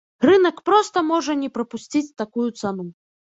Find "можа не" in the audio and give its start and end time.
1.09-1.51